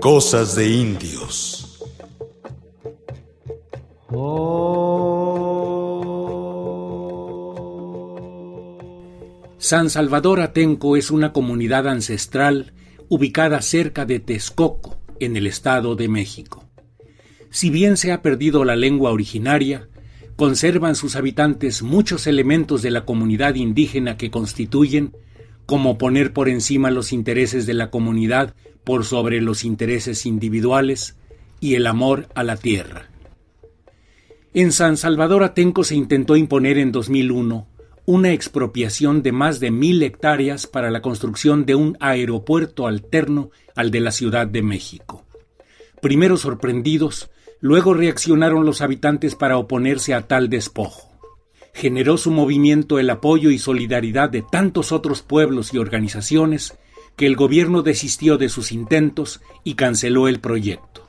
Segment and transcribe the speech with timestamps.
[0.00, 1.78] Cosas de indios.
[9.58, 12.72] San Salvador Atenco es una comunidad ancestral
[13.10, 16.64] ubicada cerca de Texcoco, en el Estado de México.
[17.50, 19.90] Si bien se ha perdido la lengua originaria,
[20.36, 25.12] conservan sus habitantes muchos elementos de la comunidad indígena que constituyen,
[25.70, 31.14] como poner por encima los intereses de la comunidad por sobre los intereses individuales
[31.60, 33.08] y el amor a la tierra.
[34.52, 37.68] En San Salvador Atenco se intentó imponer en 2001
[38.04, 43.92] una expropiación de más de mil hectáreas para la construcción de un aeropuerto alterno al
[43.92, 45.24] de la Ciudad de México.
[46.02, 47.30] Primero sorprendidos,
[47.60, 51.09] luego reaccionaron los habitantes para oponerse a tal despojo.
[51.72, 56.78] Generó su movimiento el apoyo y solidaridad de tantos otros pueblos y organizaciones
[57.16, 61.08] que el gobierno desistió de sus intentos y canceló el proyecto.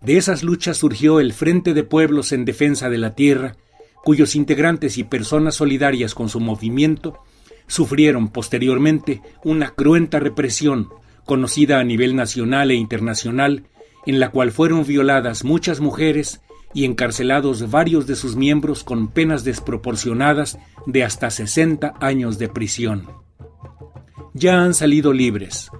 [0.00, 3.56] De esas luchas surgió el Frente de Pueblos en Defensa de la Tierra,
[4.04, 7.18] cuyos integrantes y personas solidarias con su movimiento
[7.66, 10.90] sufrieron posteriormente una cruenta represión
[11.24, 13.64] conocida a nivel nacional e internacional,
[14.06, 16.40] en la cual fueron violadas muchas mujeres
[16.76, 23.06] y encarcelados varios de sus miembros con penas desproporcionadas de hasta 60 años de prisión.
[24.34, 25.70] Ya han salido libres,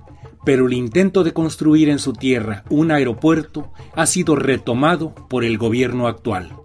[0.47, 5.59] pero el intento de construir en su tierra un aeropuerto ha sido retomado por el
[5.59, 6.57] gobierno actual.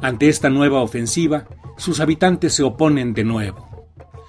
[0.00, 3.86] Ante esta nueva ofensiva, sus habitantes se oponen de nuevo.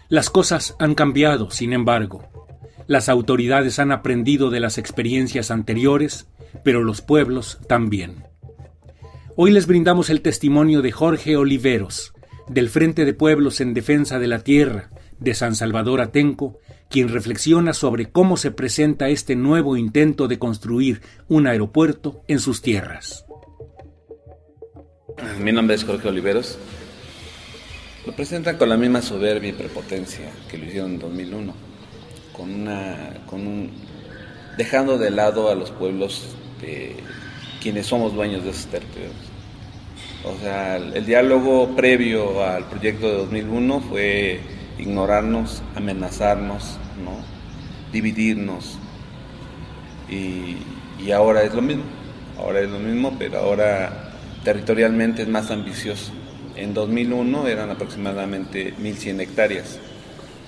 [0.09, 2.22] Las cosas han cambiado, sin embargo.
[2.86, 6.30] Las autoridades han aprendido de las experiencias anteriores,
[6.64, 8.31] pero los pueblos también.
[9.36, 12.13] Hoy les brindamos el testimonio de Jorge Oliveros,
[12.47, 17.74] del Frente de Pueblos en Defensa de la Tierra, de San Salvador Atenco, quien reflexiona
[17.74, 23.25] sobre cómo se presenta este nuevo intento de construir un aeropuerto en sus tierras.
[25.40, 26.59] Mi nombre es Jorge Oliveros.
[28.06, 31.53] Lo presentan con la misma soberbia y prepotencia que lo hicieron en 2001,
[32.34, 33.13] con una,
[34.57, 36.97] dejando de lado a los pueblos de
[37.63, 39.32] quienes somos dueños de esos territorios.
[40.25, 44.39] O sea, el, diálogo previo al proyecto de 2001 fue
[44.78, 47.17] ignorarnos, amenazarnos, ¿no?
[47.91, 48.78] dividirnos.
[50.09, 50.57] Y,
[51.03, 51.83] y ahora es lo mismo,
[52.38, 54.12] ahora es lo mismo, pero ahora
[54.44, 56.12] territorialmente es más ambicioso.
[56.56, 59.79] En 2001 eran aproximadamente 1.100 hectáreas.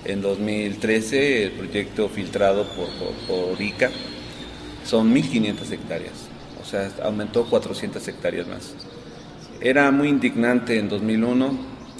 [0.04, 2.88] En 2013 el proyecto filtrado por,
[3.26, 3.90] por, ICA
[4.84, 6.12] son 1.500 hectáreas.
[6.62, 8.74] O sea, aumentó 400 hectáreas más.
[9.60, 11.58] Era muy indignante en 2001,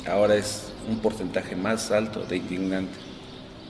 [0.09, 2.99] ahora es un porcentaje más alto de indignante.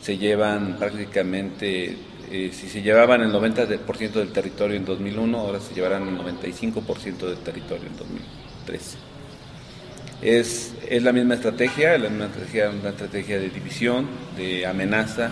[0.02, 1.96] Se llevan prácticamente
[2.30, 7.18] eh, si se llevaban el 90% del territorio en 2001, ahora se llevarán el 95%
[7.18, 8.98] del territorio en 2013.
[10.22, 15.30] Es, es la misma estrategia, la misma estrategia, una estrategia de división, de amenaza,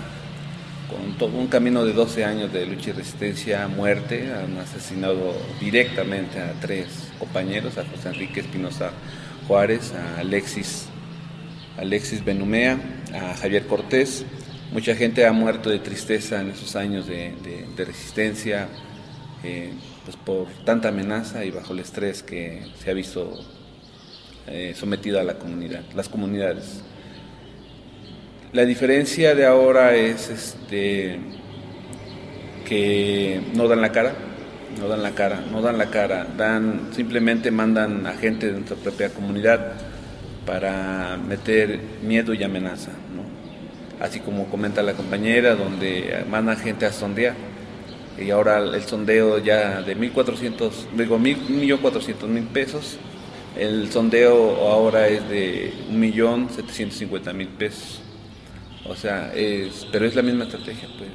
[0.88, 4.32] con todo un camino de 12 años de lucha y resistencia a muerte.
[4.32, 6.86] Han asesinado directamente a tres
[7.18, 8.92] compañeros, a José Enrique Espinosa
[9.48, 10.86] Juárez, a Alexis,
[11.76, 12.78] Alexis Benumea,
[13.12, 14.24] a Javier Cortés
[14.74, 17.32] Mucha gente ha muerto de tristeza en esos años de,
[17.76, 18.66] resistencia,
[19.44, 19.72] eh,
[20.04, 23.38] pues por tanta amenaza y bajo el estrés que se ha visto
[24.48, 26.82] eh, sometida a la comunidad, las comunidades.
[28.54, 31.18] La diferencia de ahora es este,
[32.64, 34.14] que no dan la cara,
[34.80, 38.76] no dan la cara, no dan la cara, dan, simplemente mandan a gente de nuestra
[38.76, 39.72] propia comunidad
[40.46, 42.92] para meter miedo y amenaza
[44.00, 47.34] así como comenta la compañera, donde manda gente a sondear.
[48.16, 52.98] Y ahora el sondeo ya de 1.400, digo, 1.400.000 pesos,
[53.56, 58.03] el sondeo ahora es de 1.750.000 pesos.
[58.86, 61.10] O sea, es, pero es la misma estrategia, pues.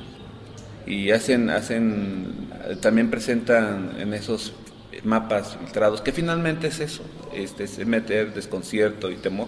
[0.85, 2.49] Y hacen, hacen,
[2.81, 4.53] también presentan en esos
[5.03, 9.47] mapas filtrados, que finalmente es eso, este, es meter desconcierto y temor.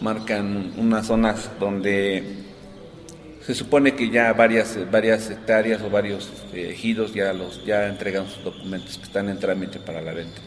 [0.00, 2.44] Marcan unas zonas donde
[3.46, 8.28] se supone que ya varias, varias hectáreas o varios este, ejidos ya, los, ya entregan
[8.28, 10.40] sus documentos que están en trámite para la venta.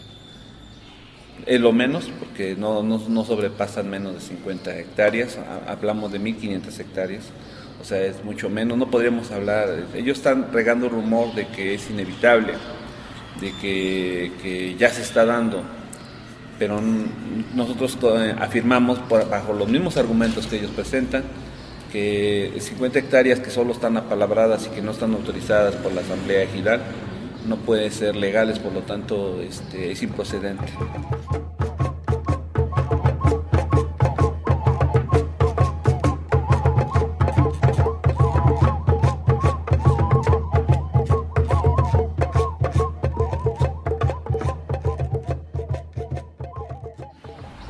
[1.46, 5.38] Es lo menos, porque no, no, sobrepasan menos de 50 hectáreas,
[5.68, 7.24] hablamos de 1.500 hectáreas,
[7.82, 11.90] o sea, es mucho menos, no podríamos hablar, ellos están regando rumor de que es
[11.90, 12.54] inevitable,
[13.40, 15.64] de que, que ya se está dando,
[16.60, 16.80] pero
[17.56, 17.98] nosotros
[18.40, 21.24] afirmamos bajo los mismos argumentos que ellos presentan,
[21.92, 26.44] que 50 hectáreas que solo están apalabradas y que no están autorizadas por la Asamblea
[26.44, 26.82] Ejidal
[27.50, 30.66] no pueden ser legales, por lo tanto este, es improcedente.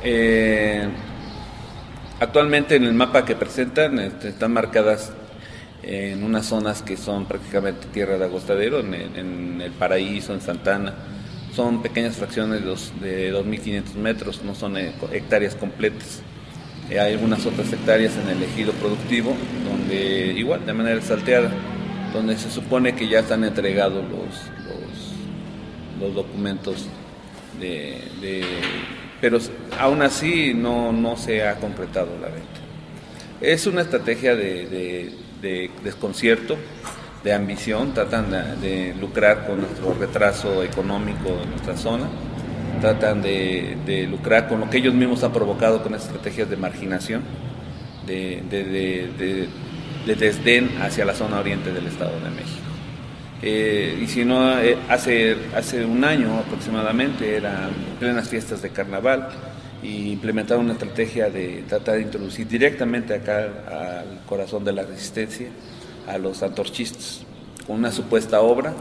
[0.02, 0.88] Eh,
[2.20, 5.12] actualmente en el mapa que presentan este, están marcadas
[5.82, 10.94] en unas zonas que son prácticamente tierra de agostadero, en, el Paraíso, en Santana.
[11.54, 12.62] Son pequeñas fracciones
[13.00, 16.22] de 2.500 metros, no son eh, hectáreas completas.
[16.90, 19.34] Eh, hay algunas otras hectáreas en el ejido productivo,
[19.68, 21.50] donde igual, de manera salteada,
[22.12, 26.86] donde se supone que ya están entregados los, los, documentos
[27.60, 28.42] de,
[29.20, 29.38] pero
[29.78, 32.48] aún así no, no se ha concretado la venta.
[33.40, 36.56] Es una estrategia de de desconcierto,
[37.22, 42.08] de ambición, tratan de, lucrar con nuestro retraso económico en nuestra zona,
[42.80, 47.22] tratan de, lucrar con lo que ellos mismos han provocado con estrategias de marginación,
[48.06, 49.48] de, de,
[50.16, 52.70] desdén hacia la zona oriente del Estado de México.
[53.42, 59.28] Eh, y si no, eh, hace, hace un año aproximadamente eran plenas fiestas de carnaval,
[59.82, 65.48] y implementar una estrategia de tratar de introducir directamente acá al corazón de la resistencia
[66.06, 67.22] a los antorchistas,
[67.66, 68.74] con una supuesta obra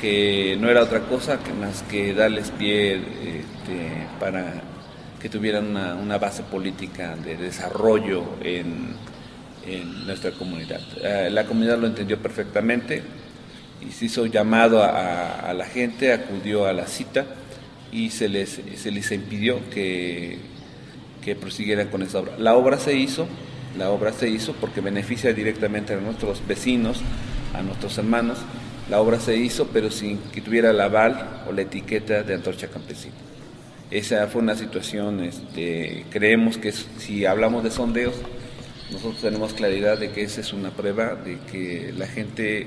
[0.00, 4.62] que no era otra cosa que más que darles pie este, para
[5.20, 9.14] que tuvieran una, base política de desarrollo en,
[10.04, 10.82] nuestra comunidad.
[11.02, 13.02] Eh, la comunidad lo entendió perfectamente
[13.80, 17.24] y se hizo llamado a, a la gente, acudió a la cita
[17.92, 20.38] y se les, se les impidió que,
[21.24, 22.36] que prosiguieran con esa obra.
[22.38, 23.26] La obra se hizo,
[23.78, 27.00] la obra se hizo porque beneficia directamente a nuestros vecinos,
[27.54, 28.38] a nuestros hermanos.
[28.90, 32.68] La obra se hizo, pero sin que tuviera el aval o la etiqueta de antorcha
[32.68, 33.14] campesina.
[33.90, 38.14] Esa fue una situación, este, creemos que si hablamos de sondeos,
[38.90, 42.66] nosotros tenemos claridad de que esa es una prueba de que la gente,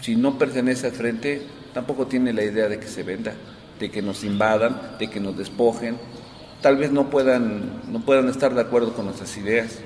[0.00, 1.42] si no pertenece al frente,
[1.74, 3.34] tampoco tiene la idea de que se venda
[3.80, 5.96] de que nos invadan, de que nos despojen.
[6.60, 9.78] Tal vez no puedan, no puedan estar de acuerdo con nuestras ideas.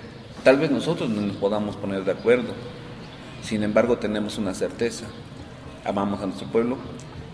[0.42, 2.52] Tal vez nosotros no nos podamos poner de acuerdo.
[3.42, 5.06] Sin embargo, tenemos una certeza.
[5.84, 6.78] Amamos a nuestro pueblo,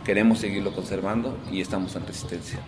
[0.04, 2.58] queremos seguirlo conservando y estamos en resistencia.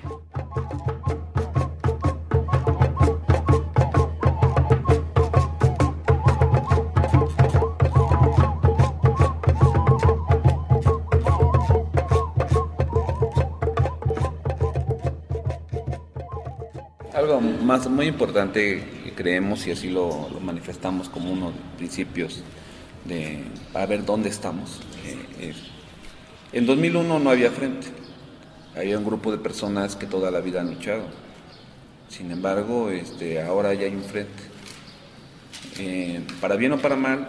[17.23, 22.43] Algo más muy importante que creemos y así lo, manifestamos como uno de los principios
[23.05, 24.81] de para ver dónde estamos.
[25.39, 25.55] Eh,
[26.53, 27.87] en 2001 no había frente,
[28.75, 31.05] había un grupo de personas que toda la vida han luchado.
[32.09, 34.43] Sin embargo, este, ahora ya hay un frente.
[35.79, 37.29] Eh, para bien o para mal,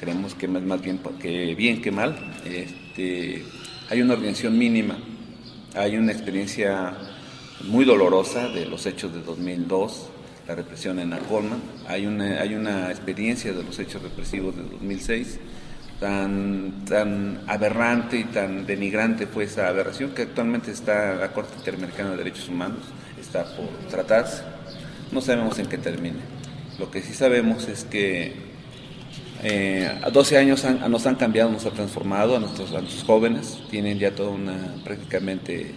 [0.00, 2.16] creemos que más, más bien que bien que mal,
[2.46, 3.44] este,
[3.90, 4.96] hay una organización mínima,
[5.74, 6.96] hay una experiencia
[7.64, 10.08] muy dolorosa de los hechos de 2002,
[10.46, 11.60] la represión en Acolman.
[11.88, 15.40] Hay una, hay una experiencia de los hechos represivos de 2006,
[16.00, 22.10] tan, tan aberrante y tan denigrante fue esa aberración que actualmente está la Corte Interamericana
[22.10, 22.82] de Derechos Humanos,
[23.18, 24.42] está por tratarse.
[25.12, 26.18] No sabemos en qué termine.
[26.78, 28.34] Lo que sí sabemos es que
[29.42, 33.60] eh, a 12 años nos han cambiado, nos ha transformado a nuestros, a nuestros jóvenes,
[33.70, 35.72] tienen ya toda una prácticamente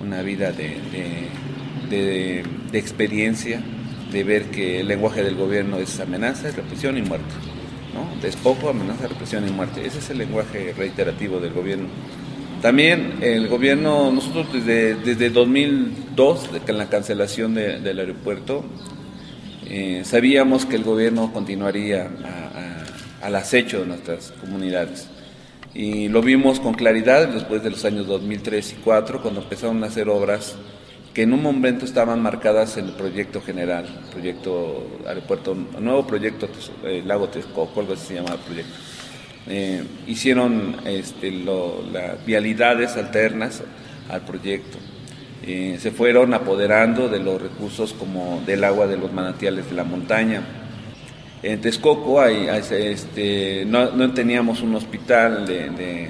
[0.00, 0.78] una vida de,
[1.90, 3.60] de, experiencia,
[4.12, 7.34] de ver que el lenguaje del gobierno es amenaza, es represión y muerte.
[7.94, 8.20] ¿no?
[8.20, 9.86] Despojo, amenaza, represión y muerte.
[9.86, 11.88] Ese es el lenguaje reiterativo del gobierno.
[12.60, 18.64] También el gobierno, nosotros desde, desde 2002, en la cancelación del aeropuerto,
[19.66, 22.08] eh, sabíamos que el gobierno continuaría
[23.22, 25.08] al acecho de nuestras comunidades.
[25.74, 29.88] Y lo vimos con claridad después de los años 2003 y 2004, cuando empezaron a
[29.88, 30.56] hacer obras
[31.12, 36.48] que en un momento estaban marcadas en el proyecto general, proyecto aeropuerto, nuevo proyecto
[36.84, 38.72] eh, Lago Texcoco, algo así se llama el proyecto.
[39.46, 43.62] Eh, hicieron este, las vialidades alternas
[44.08, 44.78] al proyecto.
[45.46, 49.84] Eh, se fueron apoderando de los recursos como del agua de los manantiales de la
[49.84, 50.42] montaña,
[51.44, 55.44] en Texcoco este, no, teníamos un hospital,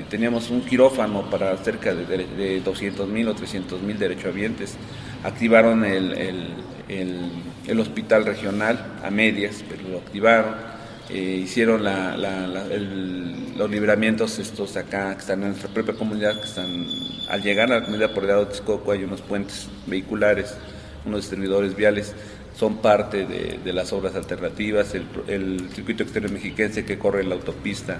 [0.09, 4.77] teníamos un quirófano para cerca de, de 200 mil o 300 mil derechohabientes.
[5.25, 6.55] Activaron el,
[6.89, 10.55] el, hospital regional a medias, pero lo activaron.
[11.11, 11.83] eh, hicieron
[13.57, 16.87] los libramientos estos acá que están en nuestra propia comunidad, que están
[17.29, 20.55] al llegar a la comunidad por el lado de Texcoco hay unos puentes vehiculares,
[21.05, 22.15] unos distribuidores viales,
[22.57, 27.99] son parte de, las obras alternativas, el, circuito exterior mexiquense que corre la autopista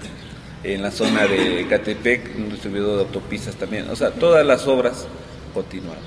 [0.63, 5.07] en la zona de Catepec, un distribuidor de autopistas también, o sea, todas las obras
[5.53, 5.97] continúan,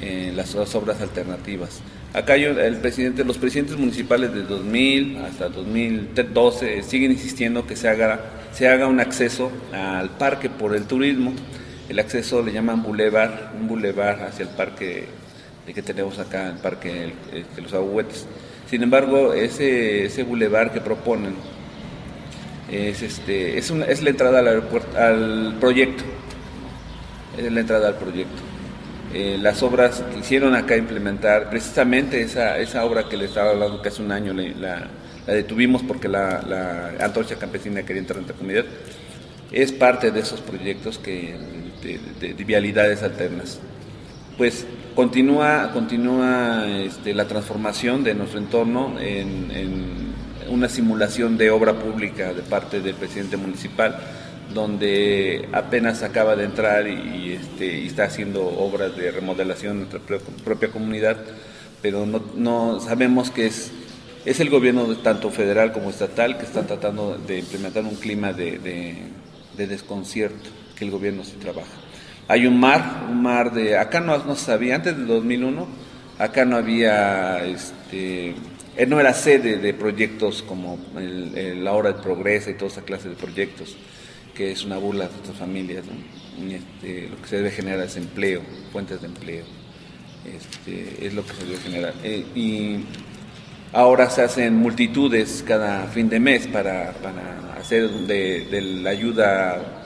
[0.00, 1.82] eh, las obras alternativas.
[2.14, 8.20] Acá el presidente, los presidentes municipales de 2000 hasta 2012 siguen insistiendo que se haga,
[8.52, 11.34] se haga un acceso al parque por el turismo.
[11.90, 15.06] El acceso le llaman bulevar, un bulevar hacia el parque
[15.74, 18.26] que tenemos acá, el parque de los aguetes.
[18.68, 21.34] Sin embargo, ese, ese bulevar que proponen
[22.70, 24.62] es, este, es, una, es la entrada al,
[24.96, 26.04] al proyecto.
[27.38, 28.42] Es la entrada al proyecto.
[29.14, 33.80] Eh, las obras que hicieron acá implementar, precisamente esa, esa obra que le estaba hablando
[33.80, 34.86] que hace un año la,
[35.26, 38.64] detuvimos porque la, antorcha campesina quería entrar en la comunidad,
[39.50, 41.34] es parte de esos proyectos que,
[42.20, 43.58] de, vialidades alternas.
[44.36, 44.66] Pues
[44.98, 50.08] continúa, continúa este, la transformación de nuestro entorno en,
[50.50, 53.96] una simulación de obra pública de parte del presidente municipal
[54.52, 60.00] donde apenas acaba de entrar y, este, está haciendo obras de remodelación en nuestra
[60.44, 61.16] propia comunidad,
[61.80, 63.70] pero no, sabemos que es,
[64.24, 68.96] es el gobierno tanto federal como estatal que está tratando de implementar un clima de,
[69.56, 71.87] desconcierto, que el gobierno se trabaja.
[72.28, 73.76] Hay un mar, un mar de...
[73.76, 75.66] Acá no, no sabía, antes del 2001,
[76.18, 77.44] acá no había...
[77.44, 78.34] Este,
[78.76, 83.08] eh, no era sede de proyectos como la hora del progreso y toda esa clase
[83.08, 83.76] de proyectos
[84.38, 85.84] que es una burla de nuestras familias.
[86.48, 89.44] Este, lo que se debe generar es empleo, fuentes de empleo.
[90.24, 91.94] Este, es lo que se debe generar.
[92.04, 92.84] Eh, y
[93.72, 96.94] ahora se hacen multitudes cada fin de mes para,
[97.58, 99.77] hacer de, la ayuda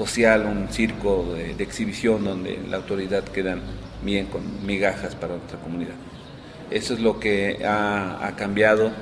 [0.00, 3.58] social un circo de, exhibición donde la autoridad queda
[4.02, 5.94] bien con migajas para nuestra comunidad.
[6.70, 8.92] Eso es lo que ha, cambiado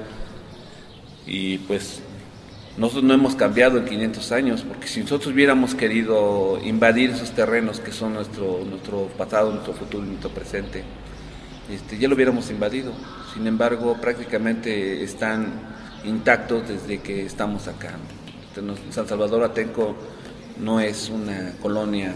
[1.25, 2.03] y pues
[2.77, 7.79] nosotros no hemos cambiado en 500 años, porque si nosotros hubiéramos querido invadir esos terrenos
[7.79, 10.83] que son nuestro, nuestro pasado, nuestro futuro y nuestro presente,
[11.73, 12.93] este, ya lo hubiéramos invadido.
[13.35, 15.47] Sin embargo, prácticamente están
[16.05, 17.93] intactos desde que estamos acá.
[18.91, 19.95] San Salvador Atenco
[20.61, 22.15] no es una colonia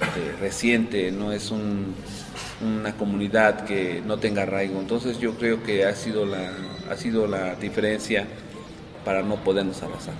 [0.00, 4.80] este, reciente, no es una comunidad que no tenga arraigo.
[4.80, 6.50] Entonces yo creo que ha sido la,
[6.90, 8.26] ha sido la diferencia
[9.04, 10.14] para no podernos abrazar.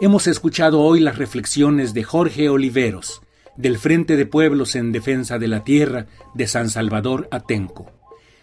[0.00, 3.22] Hemos escuchado hoy las reflexiones de Jorge Oliveros,
[3.56, 7.90] del Frente de Pueblos en Defensa de la Tierra de San Salvador Atenco.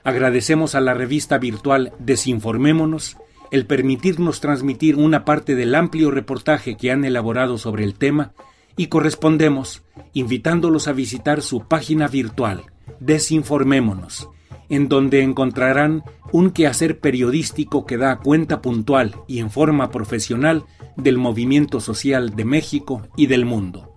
[0.03, 3.17] Agradecemos a la revista virtual Desinformémonos
[3.51, 8.31] el permitirnos transmitir una parte del amplio reportaje que han elaborado sobre el tema
[8.77, 12.63] y correspondemos invitándolos a visitar su página virtual
[13.01, 14.29] Desinformémonos,
[14.69, 20.63] en donde encontrarán un quehacer periodístico que da cuenta puntual y en forma profesional
[20.95, 23.90] del movimiento social de México y del mundo.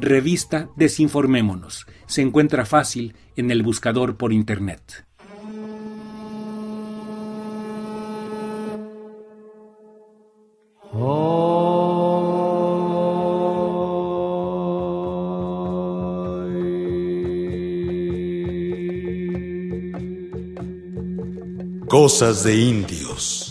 [0.00, 5.04] Revista Desinformémonos se encuentra fácil en el buscador por Internet.
[21.88, 23.47] Cosas de indios.